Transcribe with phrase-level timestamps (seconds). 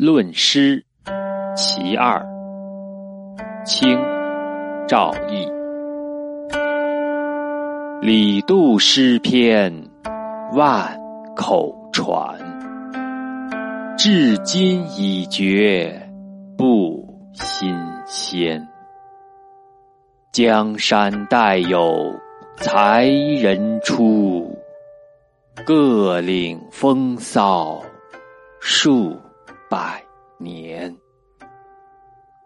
[0.00, 0.80] 论诗
[1.56, 2.24] 其二
[3.66, 3.98] 清
[4.86, 5.44] 赵翼
[8.00, 9.74] 李杜诗篇
[10.52, 10.96] 万
[11.34, 12.38] 口传。
[13.98, 16.00] 至今已觉
[16.56, 17.76] 不新
[18.06, 18.64] 鲜。
[20.30, 22.14] 江山代有
[22.58, 23.04] 才
[23.42, 24.56] 人出
[25.66, 27.82] 各领风骚
[28.60, 29.18] 数